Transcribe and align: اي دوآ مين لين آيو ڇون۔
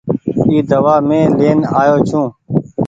اي 0.47 0.55
دوآ 0.69 0.95
مين 1.07 1.29
لين 1.39 1.59
آيو 1.81 1.97
ڇون۔ 2.07 2.25